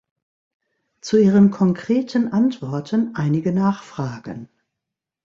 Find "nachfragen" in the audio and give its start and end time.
3.53-4.49